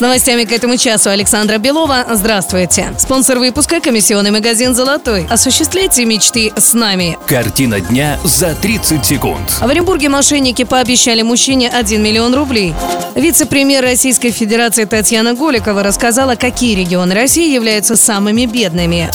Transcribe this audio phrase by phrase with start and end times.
[0.00, 2.06] С новостями к этому часу Александра Белова.
[2.10, 2.94] Здравствуйте.
[2.96, 5.26] Спонсор выпуска– комиссионный магазин «Золотой».
[5.28, 7.18] Осуществляйте мечты с нами.
[7.26, 9.50] Картина дня за 30 секунд.
[9.60, 12.74] В Оренбурге мошенники пообещали мужчине 1 миллион рублей.
[13.14, 19.10] Вице-премьер Российской Федерации Татьяна Голикова рассказала, какие регионы России являются самыми бедными.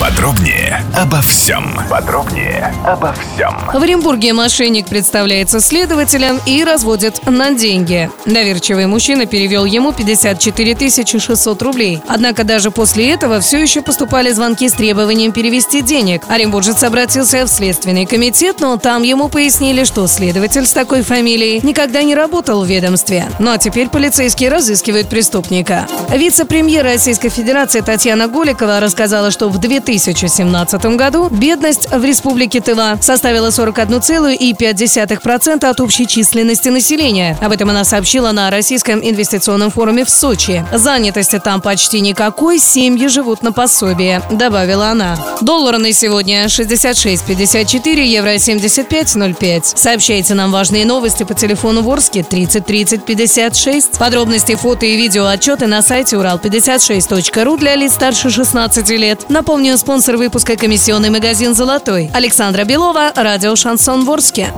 [0.00, 1.78] Подробнее обо всем.
[1.90, 3.54] Подробнее обо всем.
[3.70, 8.10] В Оренбурге мошенник представляется следователем и разводит на деньги.
[8.24, 12.02] Доверчивый мужчина перевел ему 54 600 рублей.
[12.06, 16.22] Однако даже после этого все еще поступали звонки с требованием перевести денег.
[16.28, 22.02] Оренбуржец обратился в Следственный комитет, но там ему пояснили, что следователь с такой фамилией никогда
[22.02, 23.26] не работал в ведомстве.
[23.38, 25.86] Ну а теперь полицейские разыскивают преступника.
[26.10, 33.48] Вице-премьер Российской Федерации Татьяна Голикова рассказала, что в 2017 году бедность в Республике Тыва составила
[33.48, 37.38] 41,5% от общей численности населения.
[37.40, 40.64] Об этом она сообщила на Российском инвестиционном форуме в Сочи.
[40.72, 45.16] Занятости там почти никакой, семьи живут на пособие, добавила она.
[45.40, 49.72] Доллар на сегодня 66.54, евро 75.05.
[49.74, 53.98] Сообщайте нам важные новости по телефону Ворске 30 30 56.
[53.98, 59.26] Подробности, фото и видео отчеты на сайте урал56.ру для лиц старше 16 лет.
[59.28, 62.10] Напомню, спонсор выпуска комиссионный магазин «Золотой».
[62.14, 64.52] Александра Белова, радио «Шансон Ворске».